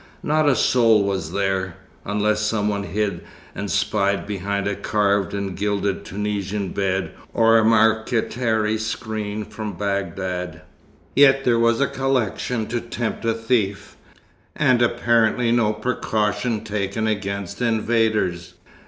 Not 0.23 0.49
a 0.49 0.55
soul 0.55 1.03
was 1.03 1.31
there, 1.31 1.75
unless 2.05 2.39
some 2.41 2.69
one 2.69 2.85
hid 2.85 3.21
and 3.53 3.69
spied 3.69 4.25
behind 4.25 4.65
a 4.67 4.73
carved 4.73 5.35
and 5.35 5.55
gilded 5.55 6.05
Tunisian 6.05 6.69
bed 6.69 7.11
or 7.35 7.59
a 7.59 7.63
marqueterie 7.63 8.79
screen 8.79 9.45
from 9.45 9.77
Bagdad. 9.77 10.63
Yet 11.15 11.43
there 11.43 11.59
was 11.59 11.79
a 11.79 11.85
collection 11.87 12.65
to 12.69 12.81
tempt 12.81 13.23
a 13.25 13.35
thief, 13.35 13.95
and 14.55 14.81
apparently 14.81 15.51
no 15.51 15.71
precaution 15.71 16.63
taken 16.63 17.05
against 17.05 17.61
invaders. 17.61 18.55